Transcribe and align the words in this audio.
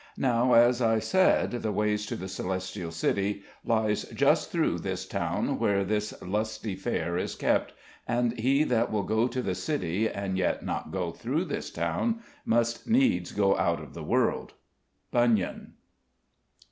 Now, 0.17 0.53
as 0.53 0.81
I 0.81 0.97
said, 0.97 1.51
the 1.51 1.71
way 1.71 1.95
to 1.95 2.15
the 2.15 2.27
Celestial 2.27 2.89
City 2.89 3.43
lies 3.63 4.03
just 4.05 4.49
through 4.51 4.79
this 4.79 5.05
town, 5.05 5.59
where 5.59 5.83
this 5.83 6.19
lusty 6.23 6.75
Fair 6.75 7.19
is 7.19 7.35
kept; 7.35 7.73
and 8.07 8.39
he 8.39 8.63
that 8.63 8.91
will 8.91 9.03
go 9.03 9.27
to 9.27 9.43
the 9.43 9.53
City, 9.53 10.09
and 10.09 10.39
yet 10.39 10.65
not 10.65 10.89
go 10.89 11.11
through 11.11 11.45
this 11.45 11.69
Town, 11.69 12.23
must 12.45 12.87
needs 12.89 13.31
go 13.31 13.55
out 13.59 13.79
of 13.79 13.93
the 13.93 14.03
World._" 14.03 14.53
BUNYAN. 15.11 15.73